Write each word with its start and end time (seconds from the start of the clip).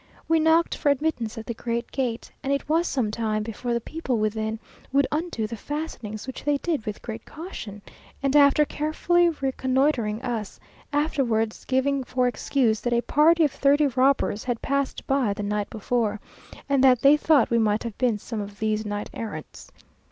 We 0.27 0.39
knocked 0.39 0.73
for 0.75 0.89
admittance 0.89 1.37
at 1.37 1.45
the 1.45 1.53
great 1.53 1.91
gate, 1.91 2.31
and 2.41 2.51
it 2.51 2.67
was 2.67 2.87
some 2.87 3.11
time 3.11 3.43
before 3.43 3.71
the 3.71 3.79
people 3.79 4.17
within 4.17 4.57
would 4.91 5.05
undo 5.11 5.45
the 5.45 5.55
fastenings, 5.55 6.25
which 6.25 6.43
they 6.43 6.57
did 6.57 6.87
with 6.87 7.03
great 7.03 7.23
caution, 7.23 7.83
and 8.23 8.35
after 8.35 8.65
carefully 8.65 9.29
reconnoitring 9.29 10.19
us; 10.23 10.59
afterwards 10.91 11.65
giving 11.65 12.03
for 12.03 12.27
excuse, 12.27 12.79
that 12.81 12.93
a 12.93 13.01
party 13.01 13.43
of 13.43 13.51
thirty 13.51 13.85
robbers 13.85 14.43
had 14.43 14.63
passed 14.63 15.05
by 15.05 15.33
the 15.33 15.43
night 15.43 15.69
before, 15.69 16.19
and 16.67 16.83
that 16.83 17.01
they 17.03 17.15
thought 17.15 17.51
we 17.51 17.59
might 17.59 17.83
have 17.83 17.95
been 17.99 18.17
some 18.17 18.41
of 18.41 18.57
these 18.57 18.83
night 18.83 19.11
errants. 19.13 19.71